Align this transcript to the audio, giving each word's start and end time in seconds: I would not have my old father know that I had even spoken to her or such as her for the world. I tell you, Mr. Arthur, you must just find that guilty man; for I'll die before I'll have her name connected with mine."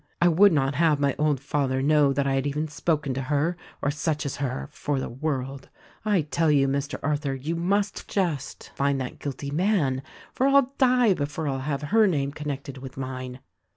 I 0.19 0.29
would 0.29 0.51
not 0.51 0.73
have 0.73 0.99
my 0.99 1.15
old 1.19 1.39
father 1.39 1.79
know 1.83 2.11
that 2.11 2.25
I 2.25 2.33
had 2.33 2.47
even 2.47 2.67
spoken 2.67 3.13
to 3.13 3.21
her 3.21 3.55
or 3.83 3.91
such 3.91 4.25
as 4.25 4.37
her 4.37 4.67
for 4.71 4.99
the 4.99 5.09
world. 5.11 5.69
I 6.03 6.21
tell 6.21 6.49
you, 6.49 6.67
Mr. 6.67 6.97
Arthur, 7.03 7.35
you 7.35 7.55
must 7.55 8.07
just 8.07 8.71
find 8.73 8.99
that 8.99 9.19
guilty 9.19 9.51
man; 9.51 10.01
for 10.33 10.47
I'll 10.47 10.73
die 10.79 11.13
before 11.13 11.47
I'll 11.47 11.59
have 11.59 11.83
her 11.83 12.07
name 12.07 12.31
connected 12.31 12.79
with 12.79 12.97
mine." 12.97 13.41